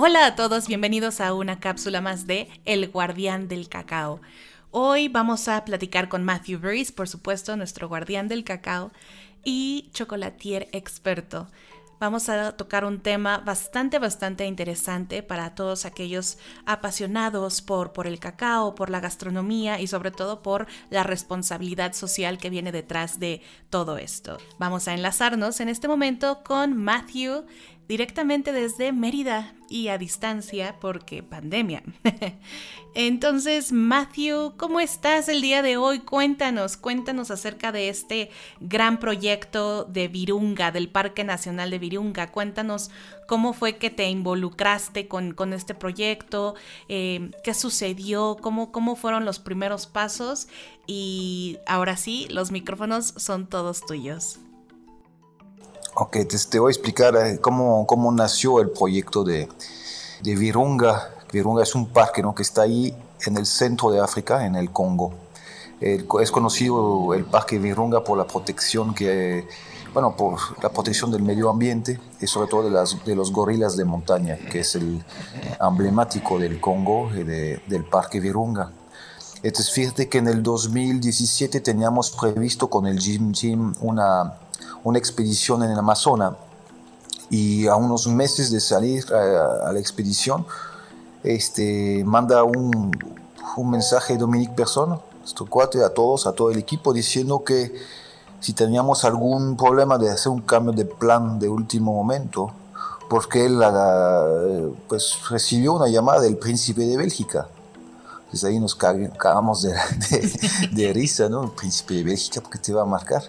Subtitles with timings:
[0.00, 4.20] Hola a todos, bienvenidos a una cápsula más de El Guardián del Cacao.
[4.70, 8.92] Hoy vamos a platicar con Matthew Breeze, por supuesto, nuestro guardián del cacao,
[9.42, 11.48] y chocolatier experto.
[11.98, 18.20] Vamos a tocar un tema bastante, bastante interesante para todos aquellos apasionados por, por el
[18.20, 23.42] cacao, por la gastronomía y sobre todo por la responsabilidad social que viene detrás de
[23.68, 24.38] todo esto.
[24.60, 27.46] Vamos a enlazarnos en este momento con Matthew
[27.88, 31.82] directamente desde Mérida y a distancia porque pandemia.
[32.94, 36.00] Entonces, Matthew, ¿cómo estás el día de hoy?
[36.00, 42.30] Cuéntanos, cuéntanos acerca de este gran proyecto de Virunga, del Parque Nacional de Virunga.
[42.30, 42.90] Cuéntanos
[43.26, 46.54] cómo fue que te involucraste con, este proyecto,
[46.88, 50.48] eh, qué sucedió, cómo, cómo fueron los primeros pasos
[50.86, 54.40] y ahora sí, los micrófonos son todos tuyos.
[55.94, 56.16] Ok,
[56.50, 59.48] te, voy a explicar eh, cómo, cómo, nació el proyecto de,
[60.22, 61.10] de, Virunga.
[61.32, 62.34] Virunga es un parque ¿no?
[62.34, 62.94] que está ahí
[63.26, 65.12] en el centro de África, en el Congo.
[65.80, 69.46] es conocido el parque Virunga por la protección que,
[69.92, 73.76] bueno, por la protección del medio ambiente y sobre todo de, las, de los gorilas
[73.76, 75.04] de montaña, que es el
[75.60, 78.70] emblemático del Congo y del parque Virunga.
[79.42, 84.34] Entonces, fíjate que en el 2017 teníamos previsto con el Jim Jim una
[84.84, 86.34] una expedición en el Amazonas
[87.30, 90.46] y a unos meses de salir a, la expedición,
[91.22, 92.90] este, manda un,
[93.56, 97.74] un mensaje Dominique Persona, nuestro cuate, a todos, a todo el equipo, diciendo que
[98.40, 102.52] si teníamos algún problema de hacer un cambio de plan de último momento,
[103.10, 103.60] porque él
[104.88, 107.48] pues, recibió una llamada del príncipe de Bélgica
[108.30, 109.62] pues ahí nos cagamos
[110.72, 111.44] de, risa, ¿no?
[111.44, 113.22] El príncipe de Bélgica, porque te va a marcar?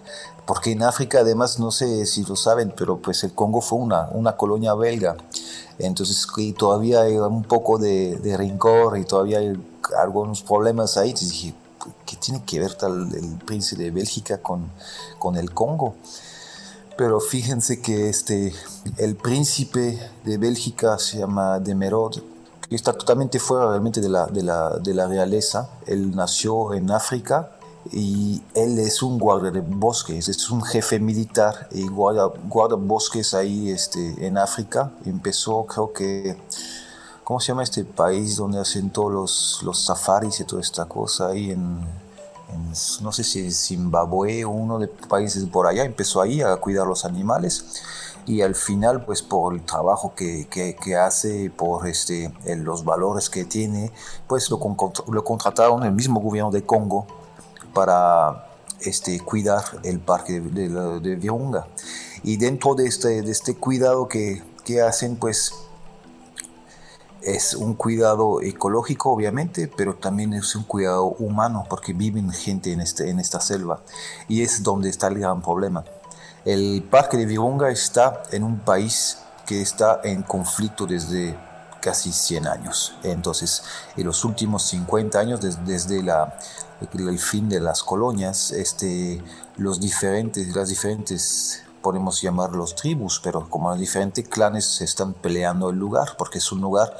[0.45, 4.09] Porque en África, además, no sé si lo saben, pero pues el Congo fue una,
[4.11, 5.15] una colonia belga.
[5.77, 6.27] Entonces,
[6.57, 9.57] todavía hay un poco de, de rencor y todavía hay
[9.97, 11.09] algunos problemas ahí.
[11.09, 11.53] Entonces dije,
[12.05, 14.69] ¿qué tiene que ver tal el príncipe de Bélgica con,
[15.17, 15.95] con el Congo?
[16.97, 18.53] Pero fíjense que este,
[18.97, 22.17] el príncipe de Bélgica se llama Demerod
[22.75, 25.69] está totalmente fuera realmente de la, de la, de la realeza.
[25.87, 27.51] Él nació en África
[27.91, 33.33] y él es un guardia de bosques, es un jefe militar y guarda, guarda bosques
[33.33, 34.91] ahí este, en África.
[35.05, 36.37] Empezó, creo que,
[37.23, 41.29] ¿cómo se llama este país donde hacen todos los, los safaris y toda esta cosa
[41.29, 41.79] ahí en,
[43.01, 45.83] no sé si Zimbabue o uno de países por allá?
[45.85, 47.81] Empezó ahí a cuidar los animales
[48.29, 53.43] y al final pues por el trabajo que, que, hace, por este, los valores que
[53.43, 53.91] tiene,
[54.27, 54.59] pues lo,
[55.11, 57.07] lo contrataron el mismo gobierno de Congo
[57.73, 58.47] para
[58.81, 60.69] este, cuidar el parque de,
[60.99, 61.65] de, Virunga.
[62.21, 65.51] Y dentro de este, de este cuidado que, que hacen pues
[67.23, 72.81] es un cuidado ecológico, obviamente, pero también es un cuidado humano, porque viven gente en,
[72.81, 73.81] este, en esta selva.
[74.27, 75.83] Y es donde está el gran problema.
[76.45, 81.37] El parque de Virunga está en un país que está en conflicto desde
[81.81, 82.95] casi 100 años.
[83.03, 83.63] Entonces,
[83.97, 86.37] en los últimos 50 años, desde, la,
[86.93, 89.21] el fin de las colonias, este,
[89.57, 95.69] los diferentes, las diferentes, podemos llamarlos tribus, pero como los diferentes clanes se están peleando
[95.69, 96.95] el lugar, porque es un lugar,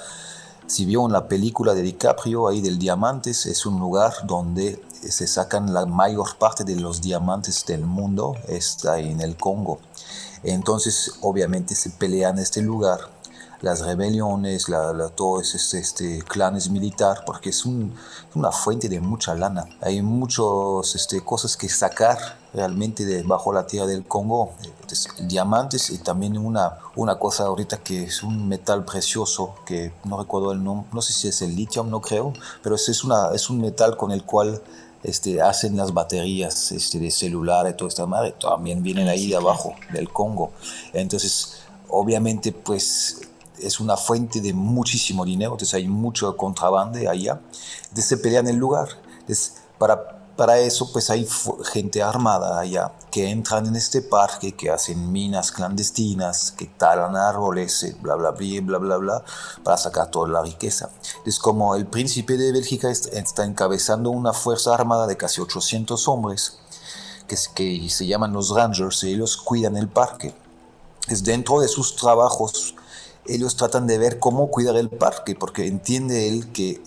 [0.70, 5.74] si vieron la película de DiCaprio ahí del Diamantes, es un lugar donde se sacan
[5.74, 9.80] la mayor parte de los diamantes del mundo está en el Congo.
[10.44, 13.00] Entonces, obviamente se pelean en este lugar
[13.62, 19.66] las rebeliones, la, todos este, este, clanes militar, porque es una fuente de mucha lana.
[19.82, 24.52] Hay muchas este, cosas que sacar realmente de bajo la tierra del Congo,
[25.20, 30.52] diamantes y también una, una cosa ahorita que es un metal precioso, que no recuerdo
[30.52, 32.34] el nombre, no sé si es el litio, no creo,
[32.64, 34.62] pero es, una, es un metal con el cual
[35.04, 39.36] este, hacen las baterías este, de celular y toda esta madre, también vienen ahí de
[39.36, 40.52] abajo del Congo.
[40.94, 43.22] Entonces, obviamente, pues
[43.62, 47.40] es una fuente de muchísimo dinero, entonces hay mucho contrabando allá.
[47.84, 48.88] Entonces se pelean el lugar.
[49.20, 51.28] Entonces, para para eso, pues hay
[51.74, 57.84] gente armada allá que entran en este parque, que hacen minas clandestinas, que talan árboles,
[57.84, 59.24] eh, bla, bla, bla, bla, bla, bla,
[59.66, 60.92] para sacar toda la riqueza.
[61.26, 66.58] Es como el príncipe de Bélgica está encabezando una fuerza armada de casi 800 hombres,
[67.28, 70.34] que, se llaman los Rangers, y ellos cuidan el parque.
[71.10, 72.76] Es dentro de sus trabajos,
[73.26, 76.82] ellos tratan de ver cómo cuidar el parque, porque entiende él que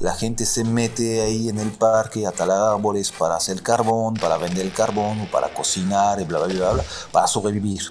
[0.00, 4.38] la gente se mete ahí en el parque a talar árboles para hacer carbón, para
[4.38, 7.82] vender el carbón para cocinar y bla, bla, bla, bla, para sobrevivir.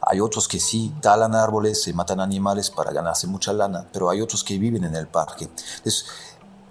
[0.00, 4.22] Hay otros que sí talan árboles, se matan animales para ganarse mucha lana, pero hay
[4.22, 5.44] otros que viven en el parque.
[5.44, 6.06] Entonces,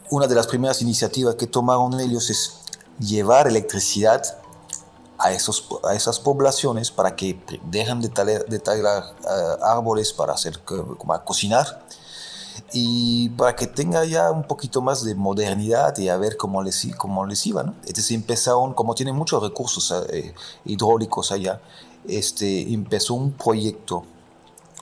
[0.09, 2.61] una de las primeras iniciativas que tomaron ellos es
[2.99, 4.23] llevar electricidad
[5.19, 10.33] a, esos, a esas poblaciones para que dejen de talar, de talar uh, árboles para,
[10.33, 10.59] hacer,
[11.05, 11.85] para cocinar
[12.73, 16.87] y para que tenga ya un poquito más de modernidad y a ver cómo les,
[16.97, 17.63] cómo les iba.
[17.63, 17.75] ¿no?
[17.85, 20.33] Entonces empezaron, como tienen muchos recursos eh,
[20.65, 21.61] hidráulicos allá,
[22.07, 24.03] este, empezó un proyecto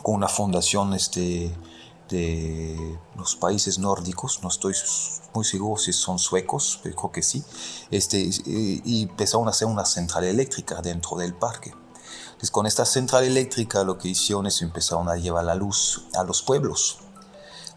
[0.01, 1.51] con una fundación este,
[2.09, 4.73] de los países nórdicos, no estoy
[5.33, 7.43] muy seguro si son suecos, pero creo que sí,
[7.91, 11.73] este, y empezaron a hacer una central eléctrica dentro del parque.
[12.27, 16.23] Entonces con esta central eléctrica lo que hicieron es empezaron a llevar la luz a
[16.23, 16.99] los pueblos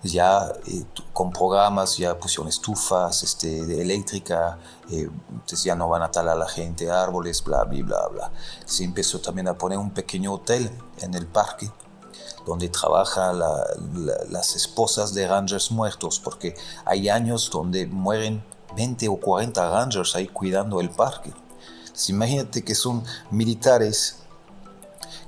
[0.02, 4.58] ya eh, con programas, ya pusieron estufas este, de eléctrica,
[4.90, 8.32] eh, entonces ya no van a talar a la gente árboles, bla, bla, bla, bla.
[8.64, 11.70] Se empezó también a poner un pequeño hotel en el parque
[12.46, 13.38] donde trabajan
[14.30, 16.54] las esposas de rangers muertos, porque
[16.86, 18.42] hay años donde mueren
[18.74, 21.32] 20 o 40 rangers ahí cuidando el parque.
[22.08, 24.16] imagínate que son militares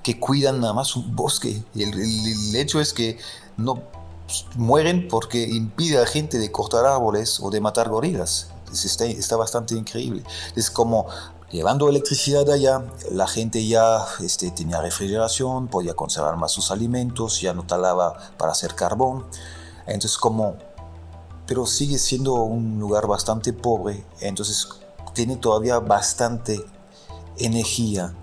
[0.03, 1.63] que cuidan nada más un bosque.
[1.75, 3.19] Y el, el hecho es que
[3.57, 3.83] no
[4.57, 8.49] mueren porque impide a gente de cortar árboles o de matar gorilas.
[8.73, 10.25] Está, está, bastante increíble.
[10.57, 11.07] Es como
[11.51, 17.53] llevando electricidad allá, la gente ya este, tenía refrigeración, podía conservar más sus alimentos, ya
[17.53, 19.27] no talaba para hacer carbón.
[19.87, 20.57] Entonces como,
[21.47, 24.69] pero sigue siendo un lugar bastante pobre, entonces
[25.13, 26.65] tiene todavía bastante
[27.37, 28.15] energía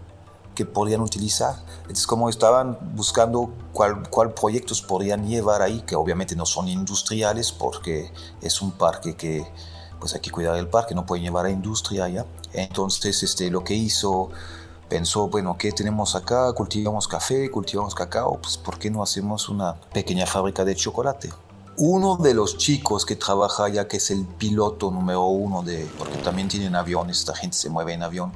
[0.59, 1.56] que podrían utilizar.
[1.83, 7.53] Entonces, como estaban buscando cuál, cuál proyectos podrían llevar ahí, que obviamente no son industriales
[7.53, 8.11] porque
[8.41, 9.50] es un parque que
[10.01, 12.25] pues hay que cuidar del parque, no pueden llevar a industria allá.
[12.51, 14.31] Entonces, este, lo que hizo,
[14.89, 16.51] pensó, bueno, ¿qué tenemos acá?
[16.51, 21.29] Cultivamos café, cultivamos cacao, pues ¿por qué no hacemos una pequeña fábrica de chocolate?
[21.77, 26.17] Uno de los chicos que trabaja allá, que es el piloto número uno de, porque
[26.17, 28.33] también tienen aviones, esta gente se mueve en avión,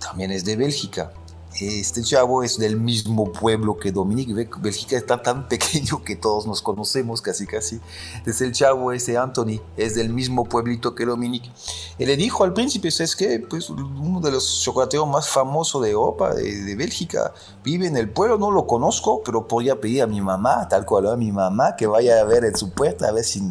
[0.00, 1.12] también es de Bélgica.
[1.58, 4.32] Este chavo es del mismo pueblo que Dominique.
[4.32, 7.80] Bélgica está tan pequeño que todos nos conocemos casi casi.
[8.24, 11.50] Es el chavo ese Anthony, es del mismo pueblito que Dominique.
[11.98, 15.90] Y le dijo al príncipe, es que pues, uno de los chocolateros más famosos de
[15.90, 20.20] Europa, de, Bélgica, vive en el pueblo, no lo conozco, pero podría pedir a mi
[20.20, 23.24] mamá, tal cual a mi mamá, que vaya a ver en su puerta, a ver
[23.24, 23.42] si...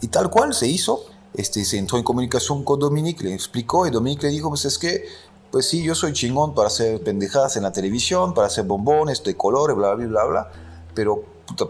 [0.00, 1.00] Y, tal cual se hizo.
[1.34, 4.78] Este, se entró en comunicación con Dominique, le explicó y Dominique le dijo, pues es
[4.78, 5.04] que
[5.50, 9.36] pues sí, yo soy chingón para hacer pendejadas en la televisión, para hacer bombones de
[9.36, 10.50] colores, bla, bla, bla, bla,
[10.94, 11.24] pero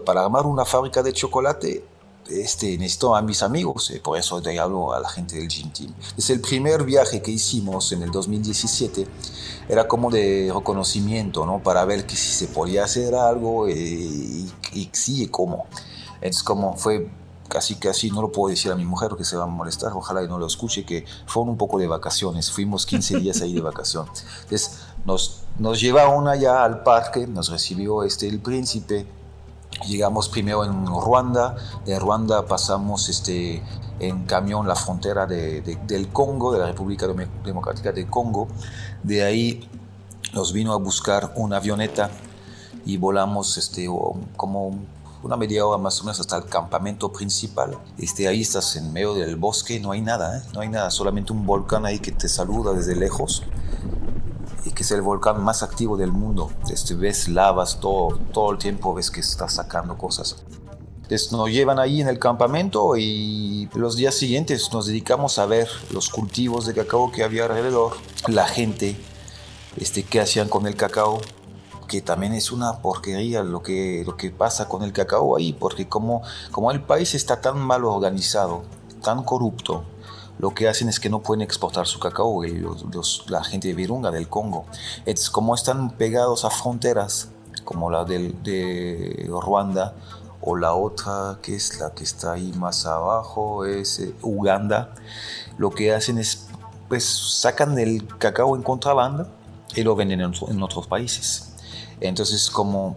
[0.05, 1.83] para armar una fábrica de chocolate
[2.29, 5.71] este, necesito a mis amigos, eh, por eso te hablo a la gente del Gym
[5.71, 5.93] Team.
[6.17, 9.07] Es el primer viaje que hicimos en el 2017,
[9.67, 11.61] era como de reconocimiento, ¿no?
[11.63, 15.65] Para ver que si se podía hacer algo eh, y, y, sí, cómo.
[16.15, 17.09] Entonces, como fue
[17.49, 20.23] casi casi no lo puedo decir a mi mujer que se va a molestar, ojalá
[20.23, 23.61] y no lo escuche, que fueron un poco de vacaciones, fuimos 15 días ahí de
[23.61, 24.07] vacación.
[24.43, 29.05] Entonces nos, nos llevaron allá al parque, nos recibió este, el príncipe,
[29.87, 31.55] llegamos primero en Ruanda,
[31.85, 33.63] de Ruanda pasamos este,
[33.99, 37.07] en camión la frontera de, del Congo, de la República
[37.43, 38.47] Democrática del Congo,
[39.03, 39.69] de ahí
[40.33, 42.11] nos vino a buscar una avioneta
[42.85, 43.87] y volamos este,
[44.35, 44.79] como
[45.23, 47.77] una media hora más o menos hasta el campamento principal.
[47.97, 50.41] Este, ahí estás en medio del bosque, no hay nada, ¿eh?
[50.53, 53.43] no hay nada, solamente un volcán ahí que te saluda desde lejos
[54.65, 56.51] y que es el volcán más activo del mundo.
[56.71, 60.43] Este, ves lavas todo, todo el tiempo, ves que está sacando cosas.
[61.09, 65.67] Entonces nos llevan ahí en el campamento y los días siguientes nos dedicamos a ver
[65.91, 67.93] los cultivos de cacao que había alrededor,
[68.27, 68.95] la gente,
[69.75, 71.19] este, qué hacían con el cacao,
[71.89, 75.89] que también es una porquería lo que, lo que pasa con el cacao ahí, porque
[75.89, 78.61] como, como el país está tan mal organizado,
[79.01, 79.83] tan corrupto,
[80.37, 82.63] lo que hacen es que no pueden exportar su cacao, y
[83.27, 84.65] la gente de Virunga, del Congo.
[85.05, 87.29] Es como están pegados a fronteras,
[87.65, 89.95] como la del, de Ruanda,
[90.41, 94.93] o la otra que es la que está ahí más abajo, es eh, Uganda,
[95.57, 96.47] lo que hacen es,
[96.87, 99.27] pues sacan el cacao en contrabanda
[99.75, 101.48] y lo venden en otros países.
[102.01, 102.95] Entonces, como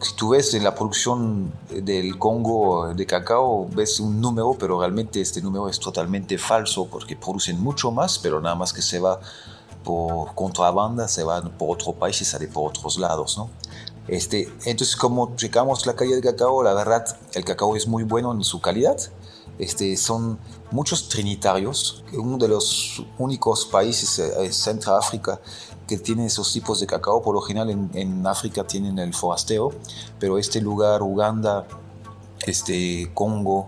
[0.00, 5.20] si tú ves en la producción del Congo de cacao, ves un número, pero realmente
[5.20, 9.18] este número es totalmente falso porque producen mucho más, pero nada más que se va
[9.82, 13.50] por contrabanda, se va por otro país y sale por otros lados, ¿no?
[14.06, 18.32] Este, entonces, como checamos la calidad del cacao, la verdad, el cacao es muy bueno
[18.32, 18.96] en su calidad.
[19.58, 20.38] Este, son
[20.70, 22.04] muchos trinitarios.
[22.14, 25.40] Uno de los únicos países en Centro África
[25.88, 27.22] que tiene esos tipos de cacao.
[27.22, 29.72] Por lo general en, África tienen el forasteo,
[30.20, 31.66] pero este lugar, Uganda,
[32.46, 33.66] este, Congo,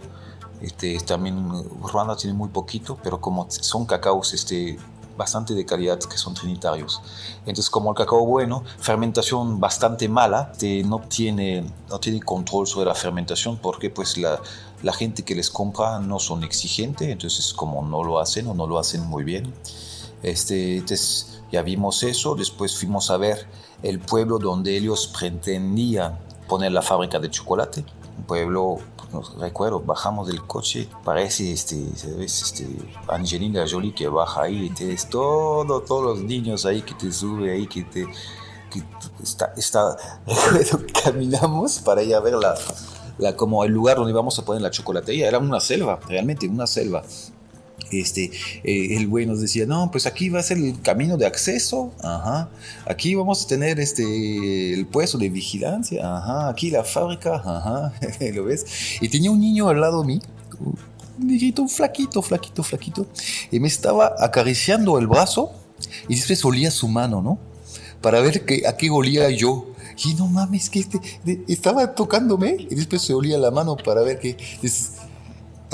[0.60, 1.50] este, también
[1.80, 4.78] Ruanda tiene muy poquito, pero como son cacaos este,
[5.16, 7.00] bastante de calidad que son trinitarios.
[7.40, 12.86] Entonces, como el cacao bueno, fermentación bastante mala, este, no, tiene, no tiene control sobre
[12.86, 14.40] la fermentación porque pues la,
[14.82, 18.66] la gente que les compra no son exigentes, entonces como no lo hacen o no
[18.66, 19.52] lo hacen muy bien.
[20.22, 23.46] Este, entonces, ya vimos eso, después fuimos a ver
[23.82, 27.84] el pueblo donde ellos pretendían poner la fábrica de chocolate,
[28.18, 28.78] un pueblo
[29.38, 32.42] recuerdo, bajamos del coche, parece este, ¿sabes?
[32.42, 32.68] este,
[33.08, 37.52] Angelina Jolie que baja ahí y tienes todo, todos los niños ahí que te sube
[37.52, 38.06] ahí, que te...
[38.70, 38.84] Que
[39.20, 39.96] está, está,
[41.02, 42.54] caminamos para ir a ver la,
[43.18, 46.68] la, como el lugar donde íbamos a poner la chocolatería, era una selva, realmente una
[46.68, 47.02] selva
[47.90, 48.30] este,
[48.64, 51.92] eh, el güey nos decía, no, pues aquí va a ser el camino de acceso,
[52.02, 52.48] ajá,
[52.86, 57.92] aquí vamos a tener este, el puesto de vigilancia, ajá, aquí la fábrica, ajá,
[58.34, 58.66] ¿lo ves?
[59.00, 60.20] Y tenía un niño al lado de mí,
[60.60, 63.06] un niñito, flaquito, flaquito, flaquito,
[63.50, 65.52] y me estaba acariciando el brazo
[66.08, 67.38] y después olía su mano, ¿no?
[68.00, 69.66] Para ver que, a qué olía yo.
[70.02, 70.98] Y no mames, que este,
[71.46, 74.36] estaba tocándome y después se olía la mano para ver que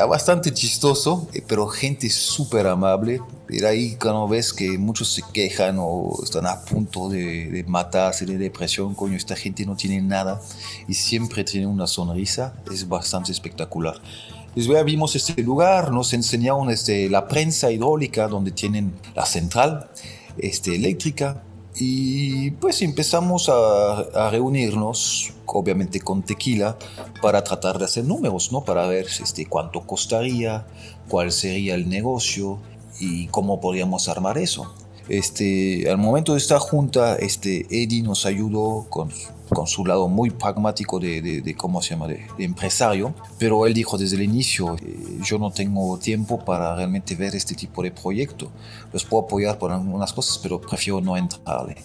[0.05, 3.21] bastante chistoso, eh, pero gente súper amable.
[3.47, 8.37] Pero ahí cuando ves que muchos se quejan o están a punto de, matarse de
[8.37, 10.41] depresión, coño, esta gente no tiene nada
[10.87, 14.01] y siempre tiene una sonrisa, es bastante espectacular.
[14.55, 19.89] Después vimos este lugar, nos enseñaron este, la prensa hidráulica donde tienen la central
[20.39, 21.43] este, eléctrica,
[21.79, 26.77] y pues empezamos a, reunirnos, obviamente con tequila,
[27.21, 28.65] para tratar de hacer números, ¿no?
[28.65, 30.67] Para ver este, cuánto costaría,
[31.09, 32.59] cuál sería el negocio
[32.99, 34.73] y cómo podríamos armar eso.
[35.09, 39.11] Este, al momento de esta junta, este, Eddie nos ayudó con
[39.49, 43.97] con su lado muy pragmático de, de, ¿cómo se llama?, de, empresario, pero él dijo
[43.97, 48.51] desde el inicio, eh, yo no tengo tiempo para realmente ver este tipo de proyecto,
[48.93, 51.77] los puedo apoyar por algunas cosas, pero prefiero no entrarle.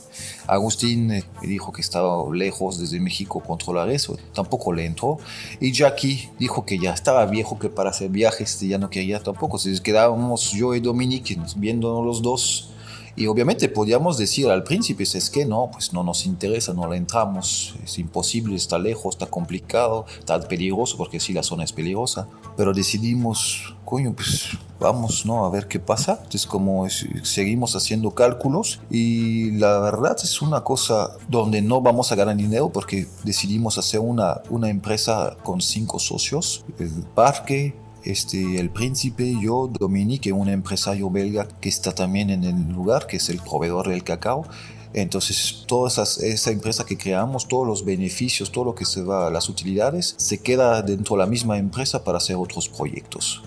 [0.48, 5.20] Agustín eh, dijo que estaba lejos desde México controlar eso, tampoco le entró,
[5.60, 9.58] y Jackie dijo que ya estaba viejo, que para hacer viajes ya no quería tampoco,
[9.58, 12.72] si quedábamos yo y Dominique viendo los dos,
[13.16, 16.98] y obviamente podíamos decir al príncipe, es que no, pues no nos interesa, no le
[16.98, 22.28] entramos, es imposible, está lejos, está complicado, está peligroso, porque sí, la zona es peligrosa.
[22.56, 25.46] Pero decidimos, coño, pues vamos, ¿no?
[25.46, 26.14] A ver qué pasa.
[26.24, 26.88] Entonces, como
[27.24, 32.70] seguimos haciendo cálculos y la verdad es una cosa donde no vamos a ganar dinero
[32.70, 39.70] porque decidimos hacer una, una empresa con cinco socios, el parque, este, el príncipe, yo,
[39.80, 44.04] Dominique, un empresario belga que está también en el lugar, que es el proveedor del
[44.04, 44.46] cacao.
[44.94, 49.48] Entonces, toda esa, empresa que creamos, todos los beneficios, todo lo que se va, las
[49.48, 53.44] utilidades, se queda dentro de la misma empresa para hacer otros proyectos.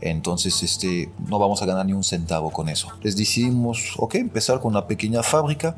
[0.00, 2.88] Entonces, este, no vamos a ganar ni un centavo con eso.
[3.02, 5.76] Les decidimos, ok, empezar con una pequeña fábrica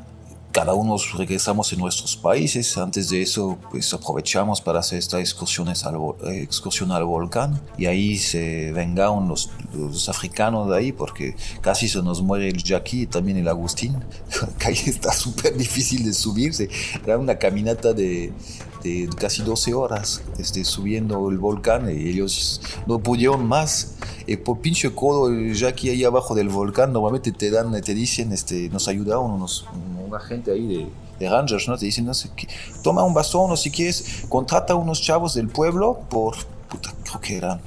[0.51, 2.77] cada uno regresamos en nuestros países.
[2.77, 7.61] Antes de eso, pues aprovechamos para hacer esta excursión al, eh, excursión al volcán.
[7.77, 12.63] Y ahí se vengaron los, los, africanos de ahí porque casi se nos muere el
[12.63, 13.93] Jackie y también el Agustín.
[14.41, 16.69] La calle está súper difícil de subirse.
[17.05, 18.33] Era una caminata de,
[18.83, 23.95] de casi 12 horas este, subiendo el volcán y ellos no pudieron más.
[24.27, 28.31] Y por pinche codo, ya aquí ahí abajo del volcán, normalmente te dan, te dicen,
[28.31, 29.65] este, nos ayudaron unos,
[30.11, 30.89] una gente ahí
[31.19, 31.77] de, Rangers, ¿no?
[31.77, 32.31] Te dicen, no sé,
[32.81, 36.35] toma un bastón o si quieres, contrata a unos chavos del pueblo por,
[36.67, 37.61] puta, creo que eran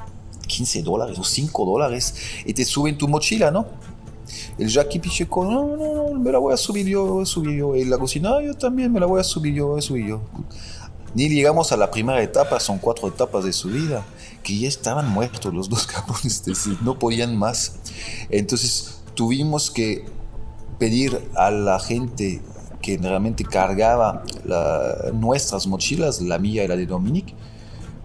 [0.49, 3.67] 15 dólares o 5 dólares y te suben tu mochila, ¿no?
[4.59, 7.57] El Jackie Picheco, no, no, no, me la voy a subir yo, voy a subir
[7.57, 7.77] yo.
[7.77, 10.23] Y la cocina, yo también me la voy a subir yo, voy a subir yo.
[11.15, 14.05] Ni llegamos a la primera etapa, son cuatro etapas de subida,
[14.43, 16.43] que ya estaban muertos los dos cabrones,
[16.83, 17.77] no podían más.
[18.31, 20.05] Entonces tuvimos que
[20.79, 22.43] pedir a la gente
[22.83, 24.23] que realmente cargaba
[25.15, 27.35] nuestras mochilas, la mía y la de Dominique,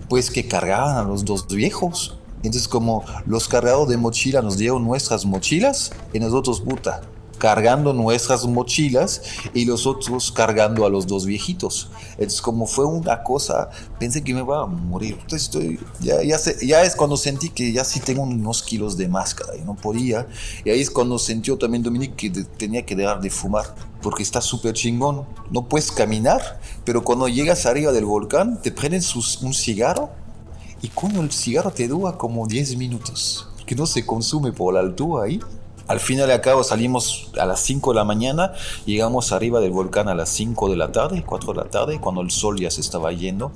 [0.08, 2.18] pues que cargaban a los dos viejos.
[2.38, 7.02] Entonces como los cargados de mochila nos dieron nuestras mochilas y nosotros, puta,
[7.40, 9.22] cargando nuestras mochilas
[9.54, 11.90] y los otros cargando a los dos viejitos.
[12.18, 15.18] Es como fue una cosa, pensé que me iba a morir.
[15.32, 19.56] estoy, ya, ya, ya, es cuando sentí que ya sí tengo unos kilos de máscara
[19.56, 20.28] y no podía.
[20.64, 24.42] Y ahí es cuando sintió también Dominique que tenía que dejar de fumar porque está
[24.42, 25.26] súper chingón.
[25.50, 29.02] No puedes caminar, pero cuando llegas arriba del volcán te prenden
[29.42, 30.10] un cigarro
[30.82, 34.80] y cuando el cigarro te dura como 10 minutos, que no se consume por la
[34.82, 35.40] altura ahí
[35.90, 38.54] Al final de cabo salimos a las 5 de la mañana,
[38.86, 42.22] llegamos arriba del volcán a las 5 de la tarde, 4 de la tarde, cuando
[42.22, 43.52] el sol ya se estaba yendo.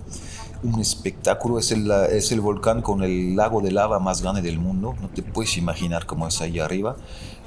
[0.64, 4.58] Un espectáculo, es el, es el volcán con el lago de lava más grande del
[4.58, 6.96] mundo, no te puedes imaginar cómo es ahí arriba.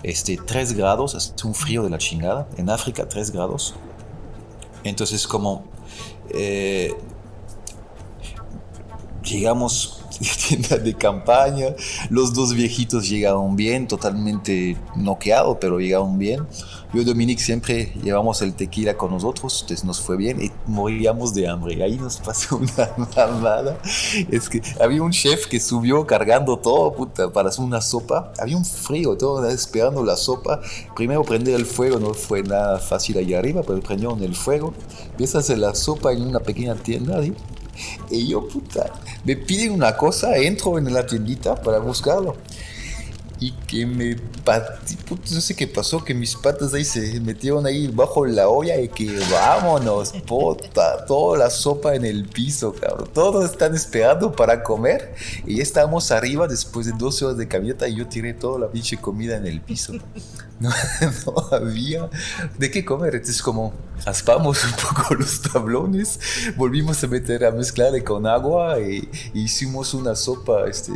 [0.05, 3.75] Este, 3 grados, es un frío de la chingada, en África 3 grados.
[4.85, 5.65] Entonces como
[6.31, 6.95] eh,
[9.25, 9.96] llegamos
[10.49, 11.75] tienda de campaña.
[12.11, 16.47] Los dos viejitos llegaron bien, totalmente noqueados, pero llegaron bien.
[16.93, 21.35] Yo y Dominique siempre llevamos el tequila con nosotros, entonces nos fue bien y moríamos
[21.35, 21.83] de hambre.
[21.83, 23.79] Ahí nos pasó una mamada.
[24.31, 26.95] Es que había un chef que subió cargando todo
[27.33, 28.33] para hacer una sopa.
[28.39, 30.61] Había un frío, todo esperando la sopa.
[30.95, 34.73] Primero prender el fuego no fue nada fácil ahí arriba, pero prendieron el fuego.
[35.11, 37.23] Empieza a hacer la sopa en una pequeña tienda.
[37.23, 37.35] ¿sí?
[38.11, 38.93] Y yo, puta,
[39.25, 42.37] me piden una cosa, entro en la tiendita para buscarlo.
[43.39, 47.87] Y que me puta, no sé qué pasó, que mis patas ahí se metieron ahí
[47.89, 53.11] bajo la olla y que vámonos, puta, toda la sopa en el piso, cabrón.
[53.13, 55.15] Todos están esperando para comer
[55.47, 58.69] y ya estamos arriba después de 12 horas de camioneta y yo tiré toda la
[58.69, 59.95] pinche comida en el piso.
[60.59, 60.71] No,
[61.27, 62.09] no, había
[62.59, 63.15] de qué comer.
[63.15, 63.75] Entonces, como
[64.05, 66.19] raspamos un poco los tablones,
[66.57, 70.93] volvimos a meter a mezclar con agua y, hicimos una sopa este,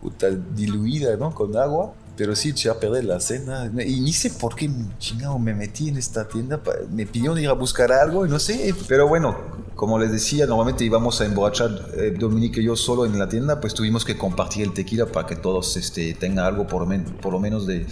[0.00, 1.34] puta, diluida ¿no?
[1.34, 1.92] con agua.
[2.16, 3.70] Pero sí, eché a perder la cena.
[3.86, 6.60] Y ni sé por qué chingado me metí en esta tienda.
[6.90, 8.74] Me pidieron ir a buscar algo y no sé.
[8.88, 9.36] Pero bueno,
[9.76, 13.60] como les decía, normalmente íbamos a emborrachar eh, Dominique y yo solo en la tienda.
[13.60, 16.88] Pues tuvimos que compartir el tequila para que todos este, tengan algo por,
[17.20, 17.86] por lo menos de,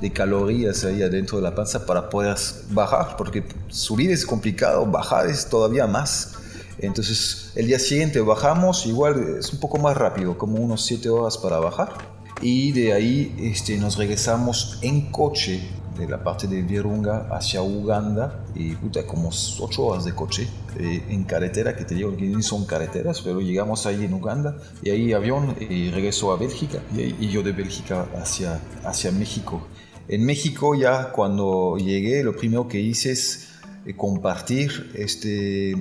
[0.00, 2.36] de calorías ahí adentro de la panza para poder
[2.70, 3.16] bajar.
[3.16, 6.34] Porque subir es complicado, bajar es todavía más.
[6.78, 11.38] Entonces el día siguiente bajamos, igual es un poco más rápido, como unos 7 horas
[11.38, 11.92] para bajar.
[12.40, 15.62] Y de ahí este, nos regresamos en coche
[15.96, 18.44] de la parte de Virunga hacia Uganda.
[18.54, 20.48] Y puta, como ocho horas de coche
[20.78, 24.56] eh, en carretera, que te digo que no son carreteras, pero llegamos ahí en Uganda.
[24.82, 26.80] Y ahí avión y regreso a Bélgica.
[26.96, 29.66] Y, yo de Bélgica hacia, hacia México.
[30.08, 33.50] En México ya cuando llegué lo primero que hice es
[33.86, 35.76] eh, compartir este,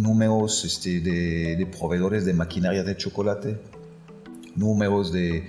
[0.00, 3.58] números este, de, de proveedores de maquinaria de chocolate
[4.58, 5.44] números de,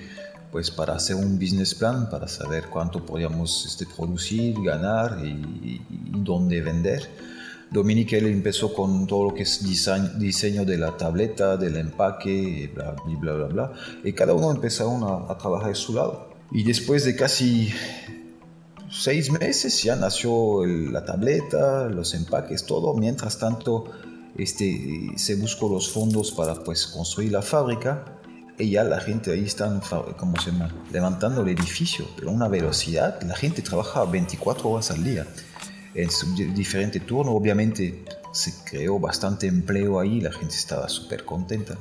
[0.52, 5.82] pues para hacer un business plan, para saber cuánto podíamos este, producir, ganar y,
[6.24, 7.10] dónde vender.
[7.72, 12.32] Dominique él empezó con todo lo que es diseño, diseño de la tableta, del empaque,
[12.32, 13.72] y bla, bla, bla, bla.
[14.04, 16.30] Y cada uno empezaron a, a trabajar de su lado.
[16.52, 17.72] Y después de casi
[18.90, 22.96] seis meses ya nació la tableta, los empaques, todo.
[22.96, 23.86] Mientras tanto,
[24.38, 28.06] este, se buscó los fondos para pues, construir la fábrica
[28.58, 29.80] y ya la gente ahí está,
[30.18, 30.74] ¿cómo se llama?
[30.92, 35.26] Levantando el edificio, pero a una velocidad, la gente trabaja 24 horas al día
[35.94, 41.78] en su diferente turno, obviamente se creó bastante empleo ahí, la gente estaba súper contenta.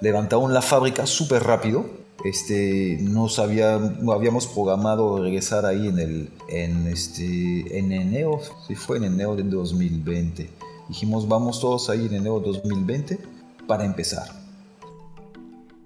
[0.00, 1.84] Levantaron la fábrica súper rápido,
[2.24, 8.74] este, no, sabía, no habíamos programado regresar ahí en, el, en, este, en enero, si
[8.74, 10.48] fue en enero de 2020.
[10.88, 13.18] Dijimos, vamos todos ahí en enero de 2020
[13.66, 14.42] para empezar.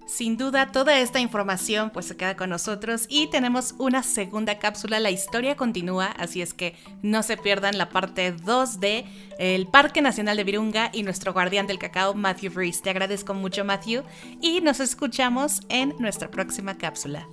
[0.06, 5.00] Sin duda, toda esta información pues se queda con nosotros y tenemos una segunda cápsula.
[5.00, 9.04] La historia continúa, así es que no se pierdan la parte 2 de
[9.38, 12.82] el Parque Nacional de Virunga y nuestro guardián del cacao, Matthew Breeze.
[12.82, 14.04] Te agradezco mucho, Matthew,
[14.40, 17.26] y nos escuchamos en nuestra próxima cápsula.